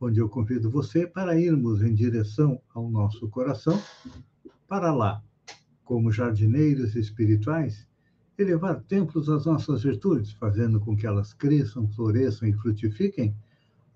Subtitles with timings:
[0.00, 3.80] onde eu convido você para irmos em direção ao nosso coração,
[4.66, 5.22] para lá,
[5.84, 7.86] como jardineiros espirituais,
[8.38, 13.36] elevar templos às nossas virtudes, fazendo com que elas cresçam, floresçam e frutifiquem,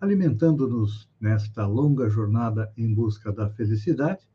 [0.01, 4.29] alimentando-nos nesta longa jornada em busca da felicidade.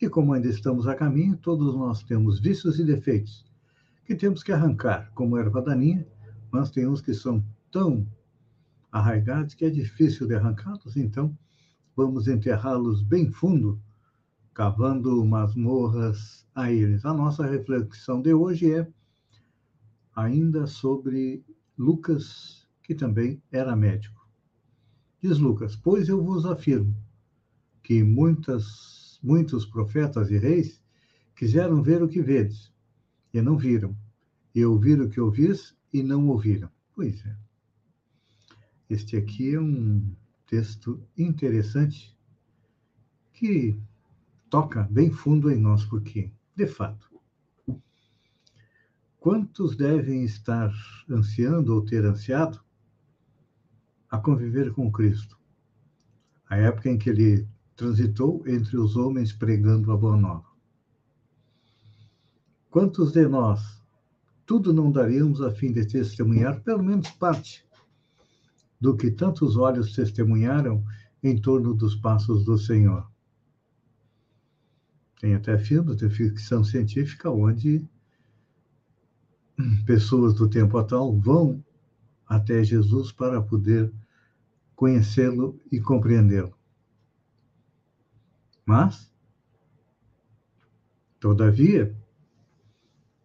[0.00, 3.48] E como ainda estamos a caminho, todos nós temos vícios e defeitos
[4.10, 6.04] que temos que arrancar, como erva daninha,
[6.50, 8.04] mas tem uns que são tão
[8.92, 11.36] arraigados que é difícil de arrancá-los, então
[11.96, 13.80] vamos enterrá-los bem fundo,
[14.54, 17.04] cavando masmorras a eles.
[17.04, 18.88] A nossa reflexão de hoje é
[20.14, 21.44] ainda sobre
[21.78, 24.28] Lucas, que também era médico.
[25.22, 26.96] Diz Lucas: Pois eu vos afirmo
[27.82, 30.80] que muitas, muitos profetas e reis
[31.34, 32.72] quiseram ver o que vedes,
[33.32, 33.96] e não viram,
[34.54, 36.70] e ouvir o que ouvis, e não ouviram.
[36.94, 37.49] Pois é.
[38.90, 40.04] Este aqui é um
[40.48, 42.18] texto interessante
[43.32, 43.80] que
[44.50, 47.08] toca bem fundo em nós, porque, de fato,
[49.20, 50.72] quantos devem estar
[51.08, 52.60] ansiando ou ter ansiado
[54.10, 55.38] a conviver com Cristo?
[56.48, 60.50] A época em que ele transitou entre os homens pregando a boa nova.
[62.68, 63.80] Quantos de nós
[64.44, 67.69] tudo não daríamos a fim de testemunhar pelo menos parte
[68.80, 70.84] do que tantos olhos testemunharam
[71.22, 73.10] em torno dos passos do Senhor.
[75.20, 77.86] Tem até filmes de ficção científica onde
[79.84, 81.62] pessoas do tempo atual vão
[82.26, 83.92] até Jesus para poder
[84.74, 86.54] conhecê-lo e compreendê-lo.
[88.64, 89.12] Mas,
[91.18, 91.94] todavia,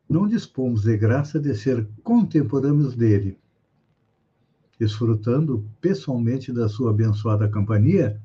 [0.09, 3.39] não dispomos de graça de ser contemporâneos dele,
[4.79, 8.21] desfrutando pessoalmente da sua abençoada companhia,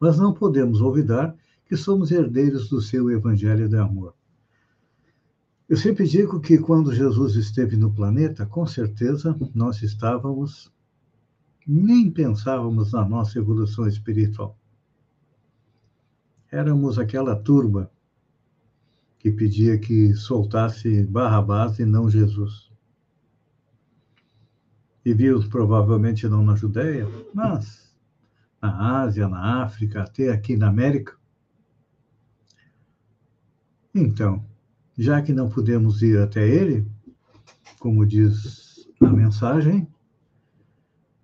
[0.00, 1.34] mas não podemos olvidar
[1.66, 4.14] que somos herdeiros do seu evangelho de amor.
[5.68, 10.70] Eu sempre digo que quando Jesus esteve no planeta, com certeza nós estávamos,
[11.66, 14.58] nem pensávamos na nossa evolução espiritual.
[16.52, 17.90] Éramos aquela turba
[19.18, 22.63] que pedia que soltasse Barrabás e não Jesus.
[25.04, 27.94] Viviam provavelmente não na Judéia, mas
[28.60, 31.14] na Ásia, na África, até aqui na América.
[33.94, 34.44] Então,
[34.96, 36.86] já que não podemos ir até ele,
[37.78, 39.86] como diz a mensagem,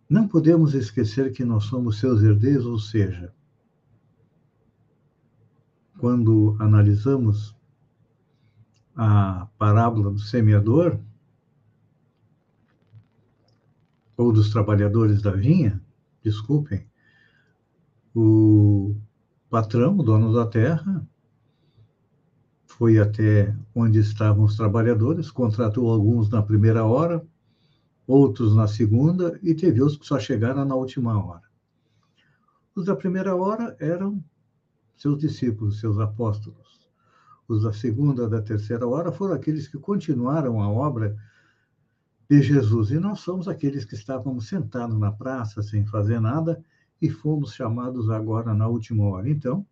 [0.09, 3.33] não podemos esquecer que nós somos seus herdeiros, ou seja,
[5.99, 7.57] quando analisamos
[8.95, 11.01] a parábola do semeador,
[14.21, 15.81] ou dos trabalhadores da vinha,
[16.23, 16.87] desculpem,
[18.15, 18.95] o
[19.49, 21.07] patrão, o dono da terra,
[22.67, 27.25] foi até onde estavam os trabalhadores, contratou alguns na primeira hora,
[28.07, 31.49] outros na segunda, e teve os que só chegaram na última hora.
[32.75, 34.23] Os da primeira hora eram
[34.97, 36.71] seus discípulos, seus apóstolos
[37.51, 41.17] os da segunda, da terceira hora, foram aqueles que continuaram a obra
[42.31, 42.93] de Jesus.
[42.93, 46.65] E nós somos aqueles que estávamos sentados na praça sem fazer nada
[47.03, 49.29] e fomos chamados agora na última hora.
[49.29, 49.67] Então,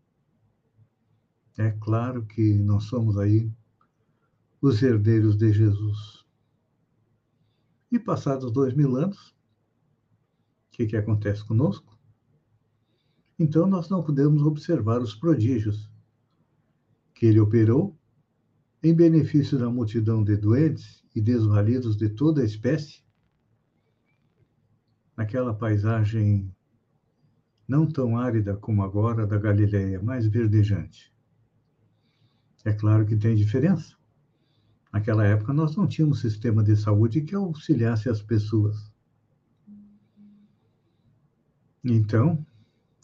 [1.56, 3.48] é claro que nós somos aí
[4.60, 6.26] os herdeiros de Jesus.
[7.92, 9.34] E passados dois mil anos, o
[10.72, 11.96] que, que acontece conosco?
[13.38, 15.88] Então, nós não podemos observar os prodígios
[17.14, 17.96] que ele operou
[18.82, 23.02] em benefício da multidão de doentes e desvalidos de toda a espécie,
[25.16, 26.48] naquela paisagem
[27.66, 31.12] não tão árida como agora da Galileia, mais verdejante.
[32.64, 33.96] É claro que tem diferença.
[34.92, 38.92] Naquela época nós não tínhamos sistema de saúde que auxiliasse as pessoas.
[41.84, 42.46] Então,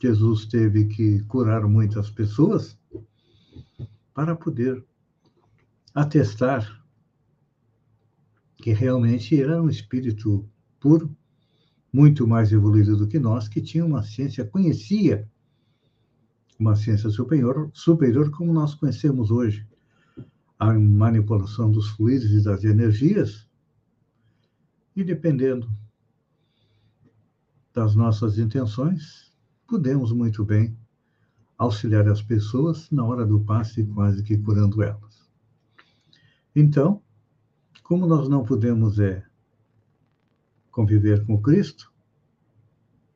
[0.00, 2.78] Jesus teve que curar muitas pessoas
[4.14, 4.84] para poder
[5.92, 6.83] atestar
[8.64, 10.48] que realmente era um espírito
[10.80, 11.14] puro,
[11.92, 15.28] muito mais evoluído do que nós, que tinha uma ciência, conhecia
[16.58, 19.68] uma ciência superior, superior como nós conhecemos hoje.
[20.58, 23.46] A manipulação dos fluidos e das energias,
[24.96, 25.70] e dependendo
[27.74, 29.30] das nossas intenções,
[29.66, 30.74] podemos muito bem
[31.58, 35.28] auxiliar as pessoas na hora do passe, quase que curando elas.
[36.56, 37.03] Então,
[37.84, 39.22] como nós não podemos é,
[40.72, 41.92] conviver com Cristo,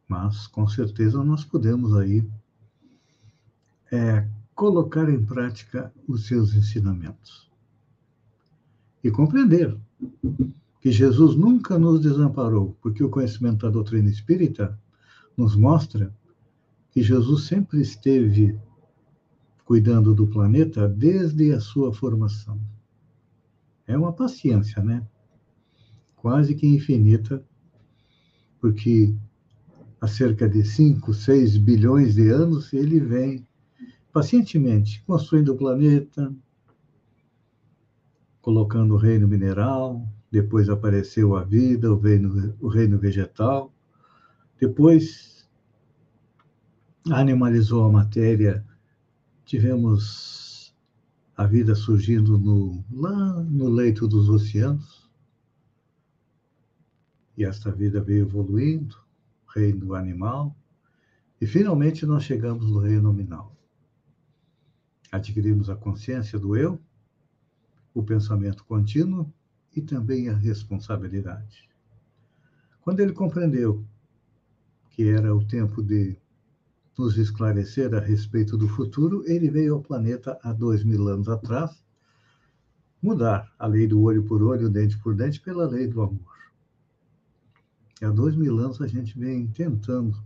[0.06, 2.25] mas com certeza nós podemos aí
[3.91, 7.50] é, colocar em prática os seus ensinamentos
[9.03, 9.75] e compreender
[10.82, 14.79] que Jesus nunca nos desamparou, porque o conhecimento da doutrina espírita
[15.35, 16.14] nos mostra
[16.91, 18.59] que Jesus sempre esteve
[19.64, 22.61] cuidando do planeta desde a sua formação.
[23.88, 25.02] É uma paciência, né?
[26.14, 27.43] Quase que infinita,
[28.61, 29.17] porque
[29.99, 33.49] há cerca de 5, 6 bilhões de anos ele vem
[34.12, 36.31] pacientemente construindo o planeta,
[38.43, 43.73] colocando o reino mineral, depois apareceu a vida, o reino, o reino vegetal,
[44.61, 45.49] depois
[47.11, 48.62] animalizou a matéria,
[49.46, 50.38] tivemos
[51.38, 55.08] a vida surgindo no, lá no leito dos oceanos,
[57.37, 58.96] e esta vida veio evoluindo,
[59.55, 60.56] reino animal,
[61.40, 63.56] e finalmente nós chegamos no reino nominal.
[65.12, 66.81] Adquirimos a consciência do eu,
[67.94, 69.32] o pensamento contínuo
[69.76, 71.70] e também a responsabilidade.
[72.81, 73.87] Quando ele compreendeu
[74.90, 76.17] que era o tempo de
[76.99, 81.83] nos esclarecer a respeito do futuro, ele veio ao planeta há dois mil anos atrás
[83.00, 86.37] mudar a lei do olho por olho, dente por dente, pela lei do amor.
[88.03, 90.21] E há dois mil anos a gente vem tentando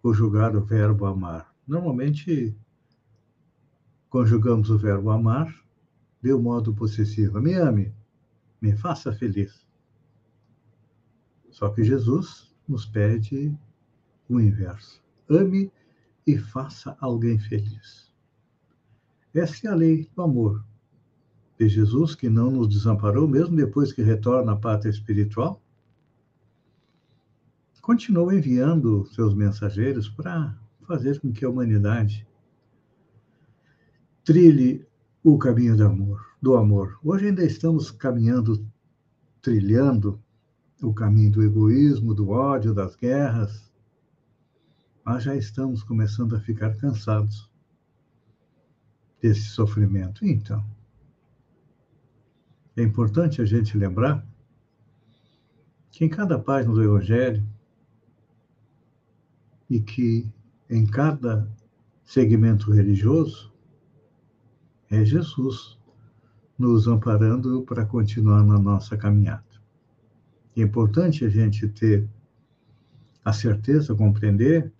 [0.00, 1.54] conjugar o verbo amar.
[1.66, 2.56] Normalmente
[4.08, 5.54] conjugamos o verbo amar
[6.22, 7.40] de um modo possessivo.
[7.40, 7.94] Me ame,
[8.60, 9.66] me faça feliz.
[11.50, 13.54] Só que Jesus nos pede
[14.28, 15.03] o inverso.
[15.28, 15.70] Ame
[16.26, 18.12] e faça alguém feliz.
[19.34, 20.64] Essa é a lei do amor
[21.58, 25.60] de Jesus, que não nos desamparou, mesmo depois que retorna à pátria espiritual.
[27.80, 30.56] Continua enviando seus mensageiros para
[30.86, 32.26] fazer com que a humanidade
[34.24, 34.86] trilhe
[35.22, 36.98] o caminho do amor, do amor.
[37.04, 38.66] Hoje ainda estamos caminhando,
[39.40, 40.20] trilhando
[40.82, 43.70] o caminho do egoísmo, do ódio, das guerras,
[45.04, 47.50] mas já estamos começando a ficar cansados
[49.20, 50.24] desse sofrimento.
[50.24, 50.64] Então,
[52.76, 54.26] é importante a gente lembrar
[55.90, 57.46] que em cada página do Evangelho
[59.68, 60.28] e que
[60.68, 61.48] em cada
[62.04, 63.52] segmento religioso
[64.90, 65.78] é Jesus
[66.58, 69.44] nos amparando para continuar na nossa caminhada.
[70.56, 72.08] É importante a gente ter
[73.24, 74.72] a certeza, compreender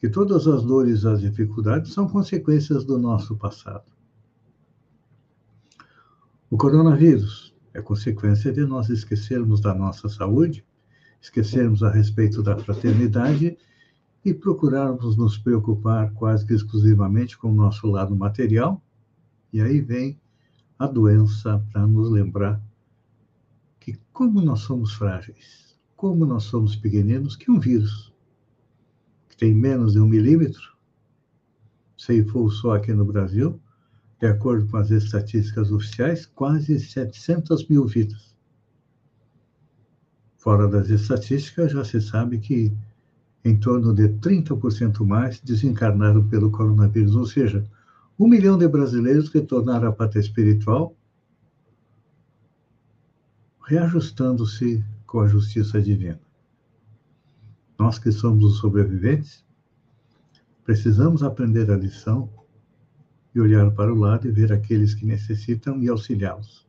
[0.00, 3.84] que todas as dores e as dificuldades são consequências do nosso passado.
[6.50, 10.64] O coronavírus é consequência de nós esquecermos da nossa saúde,
[11.20, 13.58] esquecermos a respeito da fraternidade
[14.24, 18.82] e procurarmos nos preocupar quase que exclusivamente com o nosso lado material.
[19.52, 20.18] E aí vem
[20.78, 22.60] a doença para nos lembrar
[23.78, 28.09] que, como nós somos frágeis, como nós somos pequeninos, que um vírus
[29.40, 30.76] tem menos de um milímetro,
[32.30, 33.58] for só aqui no Brasil,
[34.20, 38.36] de acordo com as estatísticas oficiais, quase 700 mil vidas.
[40.36, 42.70] Fora das estatísticas, já se sabe que
[43.42, 47.66] em torno de 30% mais desencarnaram pelo coronavírus, ou seja,
[48.18, 50.94] um milhão de brasileiros retornaram à pátria espiritual,
[53.66, 56.20] reajustando-se com a justiça divina.
[57.80, 59.42] Nós que somos os sobreviventes,
[60.66, 62.28] precisamos aprender a lição
[63.34, 66.68] e olhar para o lado e ver aqueles que necessitam e auxiliá-los.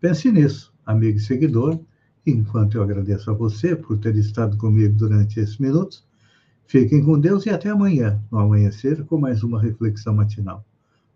[0.00, 1.76] Pense nisso, amigo e seguidor,
[2.24, 6.06] e enquanto eu agradeço a você por ter estado comigo durante esses minutos,
[6.66, 10.64] Fiquem com Deus e até amanhã, no amanhecer, com mais uma reflexão matinal.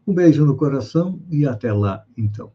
[0.04, 2.52] Um beijo no coração e até lá, então.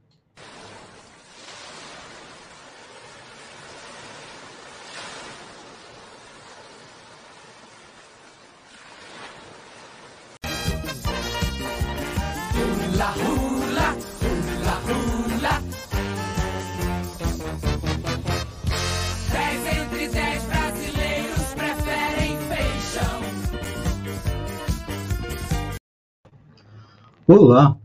[27.33, 27.79] Olá,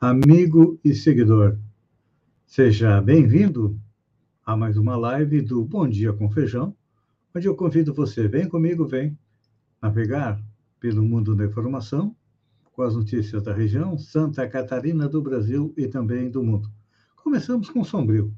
[0.00, 1.58] amigo e seguidor.
[2.46, 3.76] Seja bem-vindo
[4.44, 6.72] a mais uma live do Bom Dia com Feijão,
[7.34, 9.18] onde eu convido você, vem comigo, vem
[9.82, 10.40] navegar
[10.78, 12.14] pelo mundo da informação
[12.72, 16.70] com as notícias da região, Santa Catarina, do Brasil e também do mundo.
[17.16, 18.32] Começamos com Sombrio.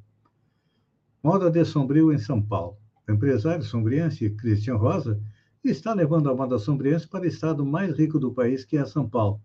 [1.22, 2.78] Moda de Sombrio em São Paulo.
[3.06, 5.20] O empresário sombriense Cristian Rosa
[5.62, 9.06] está levando a moda sombriense para o estado mais rico do país, que é São
[9.06, 9.42] Paulo.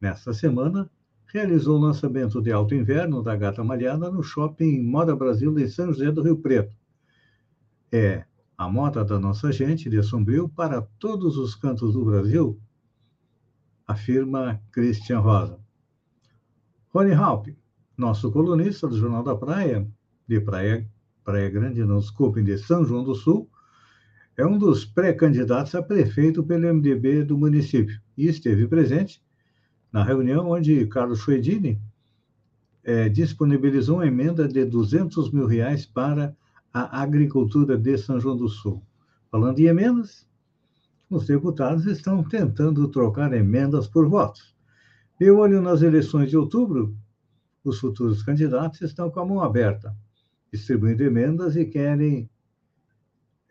[0.00, 0.90] Nesta semana,
[1.26, 5.92] realizou o lançamento de alto inverno da Gata Malhada no shopping Moda Brasil em São
[5.92, 6.76] José do Rio Preto.
[7.90, 8.24] É
[8.56, 12.60] a moda da nossa gente de Sombrio para todos os cantos do Brasil,
[13.86, 15.58] afirma Christian Rosa.
[16.90, 17.48] Rony Halp,
[17.96, 19.86] nosso colunista do Jornal da Praia,
[20.28, 20.88] de Praia,
[21.24, 23.50] Praia Grande, não desculpem, de São João do Sul,
[24.36, 29.20] é um dos pré-candidatos a prefeito pelo MDB do município e esteve presente
[29.94, 31.80] na reunião onde Carlos Schwedini
[32.82, 36.36] é, disponibilizou uma emenda de 200 mil reais para
[36.72, 38.82] a agricultura de São João do Sul.
[39.30, 40.26] Falando em emendas,
[41.08, 44.52] os deputados estão tentando trocar emendas por votos.
[45.16, 46.98] De olho nas eleições de outubro,
[47.62, 49.96] os futuros candidatos estão com a mão aberta,
[50.52, 52.28] distribuindo emendas e querem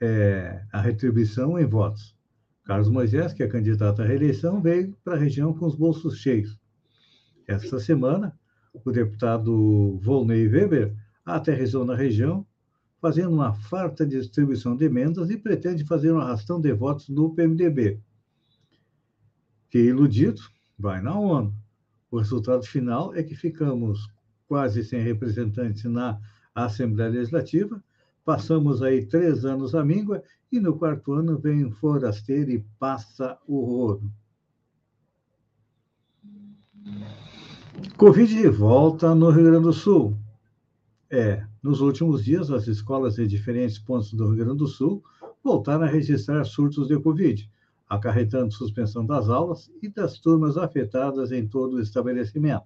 [0.02, 2.14] é, a retribuição em votos.
[2.66, 6.58] Carlos Moisés, que é candidato à reeleição, veio para a região com os bolsos cheios.
[7.46, 8.38] Esta semana,
[8.86, 12.46] o deputado Volney Weber aterrissou na região,
[13.02, 18.00] fazendo uma farta distribuição de emendas e pretende fazer um arrastão de votos no PMDB.
[19.70, 20.42] Que iludido,
[20.80, 21.54] vai na ONU.
[22.10, 24.08] O resultado final é que ficamos
[24.48, 26.20] quase sem representantes na
[26.56, 27.84] Assembleia Legislativa,
[28.26, 33.38] passamos aí três anos à míngua e no quarto ano vem um forasteiro e passa
[33.48, 34.12] o rodo.
[37.98, 40.18] Covid de volta no Rio Grande do Sul.
[41.10, 45.04] É, nos últimos dias, as escolas de diferentes pontos do Rio Grande do Sul
[45.44, 47.50] voltaram a registrar surtos de Covid,
[47.88, 52.66] acarretando suspensão das aulas e das turmas afetadas em todo o estabelecimento.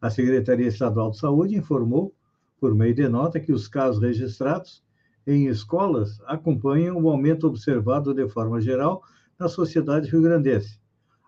[0.00, 2.14] A Secretaria Estadual de Saúde informou,
[2.62, 4.84] por meio de nota, que os casos registrados
[5.26, 9.02] em escolas acompanham o aumento observado de forma geral
[9.36, 10.78] na sociedade rio-grandense.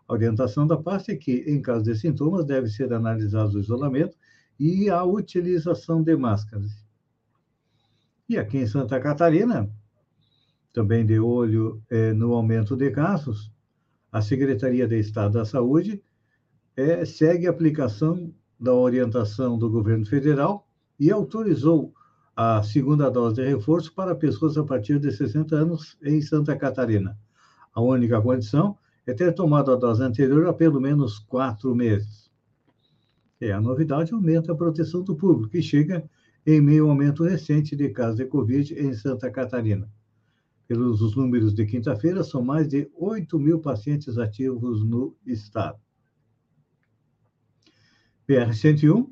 [0.07, 4.17] A orientação da pasta é que, em caso de sintomas, deve ser analisado o isolamento
[4.61, 6.87] e a utilização de máscaras.
[8.29, 9.69] E aqui em Santa Catarina,
[10.73, 13.51] também de olho é, no aumento de casos,
[14.13, 16.01] a Secretaria de Estado da Saúde
[16.77, 21.93] é, segue a aplicação da orientação do governo federal e autorizou
[22.37, 27.17] a segunda dose de reforço para pessoas a partir de 60 anos em Santa Catarina.
[27.73, 32.31] A única condição é ter tomado a dose anterior há pelo menos quatro meses.
[33.41, 36.09] E a novidade aumenta a proteção do público, e chega
[36.47, 39.91] em meio ao aumento recente de casos de Covid em Santa Catarina.
[40.67, 45.79] Pelos números de quinta-feira, são mais de 8 mil pacientes ativos no estado.
[48.27, 49.11] PR-101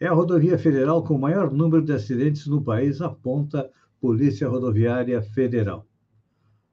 [0.00, 5.20] é a rodovia federal com o maior número de acidentes no país, aponta Polícia Rodoviária
[5.20, 5.86] Federal.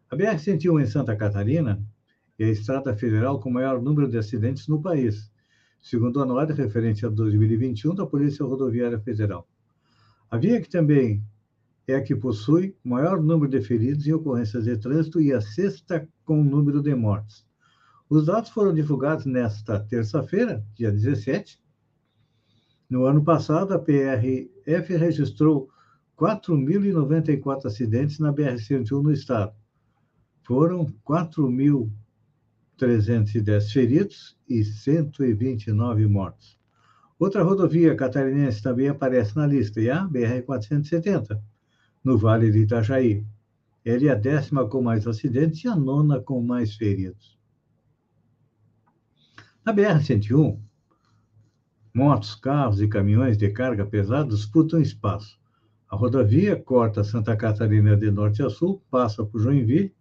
[0.10, 1.86] A BR-101 em Santa Catarina
[2.40, 5.30] é a estrada federal com o maior número de acidentes no país,
[5.82, 9.46] segundo a nota referente a 2021 da Polícia Rodoviária Federal.
[10.32, 11.22] A via que também
[11.86, 15.42] é a que possui o maior número de feridos em ocorrências de trânsito e a
[15.42, 17.46] sexta com o número de mortes.
[18.10, 21.60] Os dados foram divulgados nesta terça-feira, dia 17,
[22.90, 25.70] no ano passado, a PRF registrou
[26.18, 29.54] 4.094 acidentes na BR-101 no estado.
[30.44, 36.58] Foram 4.310 feridos e 129 mortos.
[37.20, 41.38] Outra rodovia catarinense também aparece na lista, é a BR-470,
[42.04, 43.26] no Vale de Itajaí.
[43.84, 47.38] Ela é a décima com mais acidentes e a nona com mais feridos.
[49.66, 50.58] Na BR-101,
[51.98, 55.40] Motos, carros e caminhões de carga pesada disputam espaço.
[55.90, 59.92] A rodovia corta Santa Catarina de norte a sul, passa por Joinville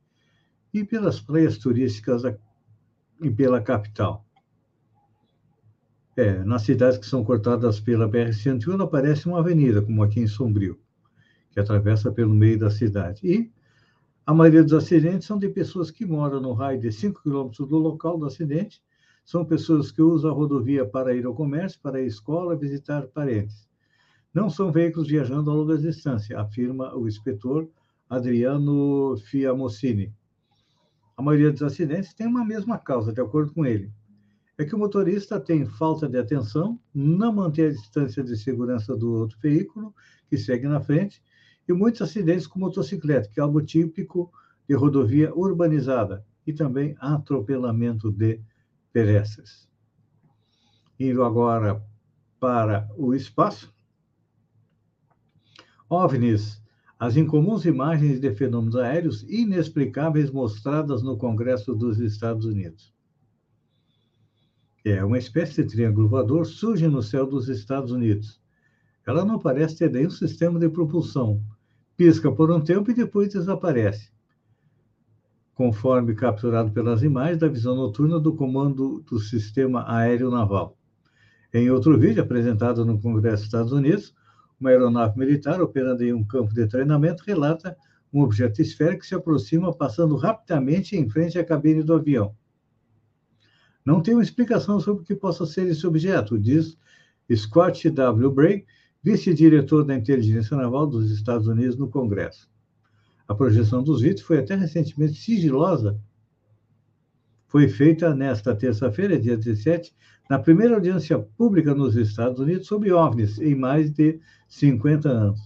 [0.75, 2.21] e pelas praias turísticas
[3.23, 4.27] e pela capital.
[6.15, 10.79] É, nas cidades que são cortadas pela BR-101 aparece uma avenida, como aqui em Sombrio,
[11.51, 13.27] que atravessa pelo meio da cidade.
[13.27, 13.51] E
[14.27, 17.79] a maioria dos acidentes são de pessoas que moram no raio de 5 quilômetros do
[17.79, 18.83] local do acidente
[19.27, 23.09] são pessoas que usam a rodovia para ir ao comércio, para ir à escola, visitar
[23.09, 23.69] parentes.
[24.33, 27.69] Não são veículos viajando a longa distância, afirma o inspetor
[28.09, 30.15] Adriano Fiamocini.
[31.17, 33.91] A maioria dos acidentes tem uma mesma causa, de acordo com ele.
[34.57, 39.13] é que o motorista tem falta de atenção, não mantém a distância de segurança do
[39.13, 39.93] outro veículo
[40.31, 41.21] que segue na frente
[41.69, 44.31] e muitos acidentes com motocicleta, que é algo típico
[44.69, 48.41] de rodovia urbanizada, e também atropelamento de
[48.97, 49.69] pedestres.
[50.99, 51.85] Indo agora
[52.41, 53.71] para o espaço.
[55.87, 56.63] OVNIs,
[56.99, 62.91] as incomuns imagens de fenômenos aéreos inexplicáveis mostradas no Congresso dos Estados Unidos.
[64.83, 68.41] É uma espécie de triângulo voador surge no céu dos Estados Unidos.
[69.07, 71.45] Ela não parece ter nenhum sistema de propulsão.
[71.99, 74.16] Pisca por um tempo e depois desaparece
[75.57, 80.77] conforme capturado pelas imagens da visão noturna do Comando do Sistema Aéreo Naval.
[81.53, 84.15] Em outro vídeo apresentado no Congresso dos Estados Unidos,
[84.61, 87.75] uma aeronave militar operando em um campo de treinamento relata
[88.13, 92.37] um objeto esférico que se aproxima passando rapidamente em frente à cabine do avião.
[93.83, 96.77] Não tem uma explicação sobre o que possa ser esse objeto, diz
[97.35, 98.31] Scott W.
[98.31, 98.67] Bray,
[99.03, 102.47] vice-diretor da Inteligência Naval dos Estados Unidos no Congresso.
[103.29, 106.01] A projeção dos vídeos foi até recentemente sigilosa.
[107.49, 109.95] Foi feita nesta terça-feira, dia 17,
[110.29, 115.41] na primeira audiência pública nos Estados Unidos sobre OVNIs em mais de 50 anos.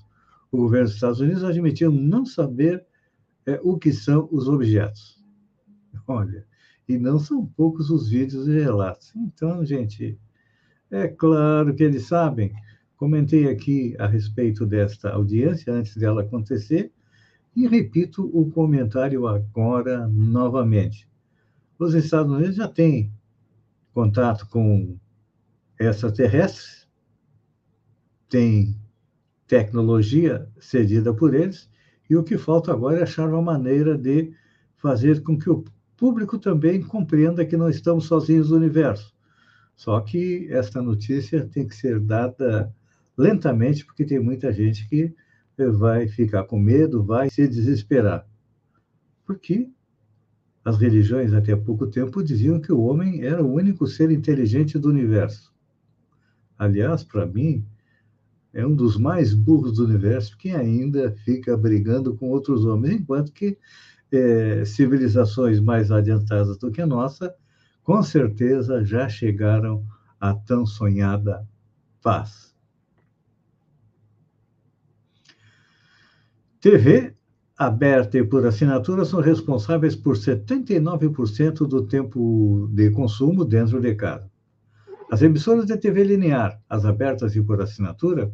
[0.50, 2.84] O governo dos Estados Unidos admitiu não saber
[3.46, 5.22] é, o que são os objetos.
[6.06, 6.46] Olha,
[6.88, 9.12] e não são poucos os vídeos e relatos.
[9.14, 10.18] Então, gente,
[10.90, 12.52] é claro que eles sabem.
[12.96, 16.92] Comentei aqui a respeito desta audiência antes dela acontecer
[17.64, 21.06] e repito o comentário agora novamente.
[21.78, 23.12] Os Estados Unidos já têm
[23.92, 24.96] contato com
[25.78, 26.88] extraterrestres,
[28.30, 28.80] têm
[29.46, 31.68] tecnologia cedida por eles,
[32.08, 34.32] e o que falta agora é achar uma maneira de
[34.76, 35.62] fazer com que o
[35.96, 39.14] público também compreenda que não estamos sozinhos no universo.
[39.76, 42.74] Só que esta notícia tem que ser dada
[43.18, 45.14] lentamente, porque tem muita gente que
[45.68, 48.26] vai ficar com medo, vai se desesperar.
[49.26, 49.68] Porque
[50.64, 54.88] as religiões, até pouco tempo, diziam que o homem era o único ser inteligente do
[54.88, 55.52] universo.
[56.58, 57.64] Aliás, para mim,
[58.52, 63.32] é um dos mais burros do universo que ainda fica brigando com outros homens, enquanto
[63.32, 63.56] que
[64.12, 67.34] é, civilizações mais adiantadas do que a nossa,
[67.82, 69.84] com certeza já chegaram
[70.20, 71.46] à tão sonhada
[72.02, 72.49] paz.
[76.60, 77.14] TV
[77.56, 84.30] aberta e por assinatura são responsáveis por 79% do tempo de consumo dentro de casa.
[85.10, 88.30] As emissoras de TV linear, as abertas e por assinatura,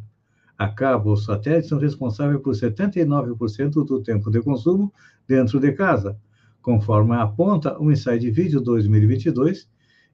[0.57, 4.93] a cabo ou satélite, são responsáveis por 79% do tempo de consumo
[5.25, 6.19] dentro de casa,
[6.61, 9.69] conforme aponta o Inside Video 2022,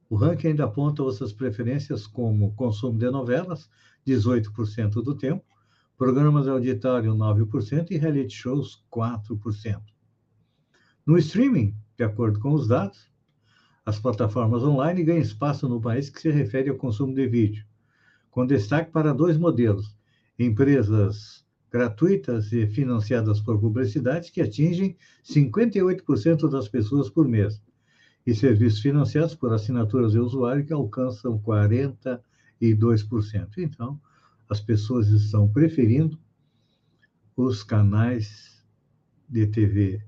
[0.08, 3.70] O ranking ainda aponta outras preferências como consumo de novelas,
[4.08, 5.44] 18% do tempo,
[5.98, 9.82] programas de auditório, 9%, e reality shows, 4%.
[11.06, 13.12] No streaming, de acordo com os dados,
[13.84, 17.65] as plataformas online ganham espaço no país que se refere ao consumo de vídeo,
[18.30, 19.99] com destaque para dois modelos,
[20.39, 27.62] empresas gratuitas e financiadas por publicidade que atingem 58% das pessoas por mês,
[28.25, 32.21] e serviços financiados por assinaturas de usuário que alcançam 42%.
[33.58, 33.99] Então,
[34.49, 36.19] as pessoas estão preferindo
[37.36, 38.63] os canais
[39.28, 40.02] de TV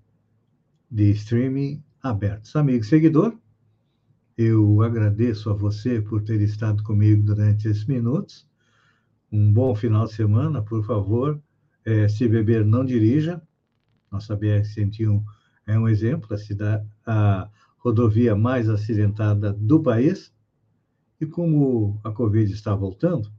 [0.89, 2.55] de streaming abertos.
[2.55, 3.37] Amigo seguidor,
[4.37, 8.49] Eu agradeço a você por ter estado comigo durante esses minutos.
[9.31, 11.41] Um bom final de semana, por favor.
[11.85, 13.41] É, se beber, não dirija.
[14.11, 15.23] Nossa BR-101
[15.65, 20.33] é um exemplo, a, cidade, a rodovia mais acidentada do país.
[21.19, 23.31] E como a Covid está voltando,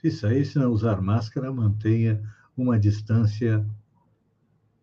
[0.00, 2.22] se sair, se não usar máscara, mantenha
[2.56, 3.66] uma distância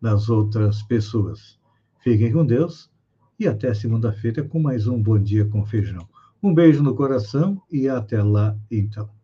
[0.00, 1.58] das outras pessoas.
[2.00, 2.90] Fiquem com Deus
[3.38, 6.08] e até segunda-feira com mais um Bom Dia com Feijão.
[6.42, 9.17] Um beijo no coração e até lá, então.